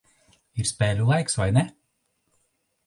Ir 0.63 0.69
spēļu 0.69 1.05
laiks, 1.11 1.39
vai 1.43 1.49
ne? 1.59 1.67